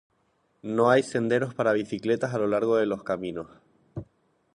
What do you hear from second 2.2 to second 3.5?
a lo largo de los caminos.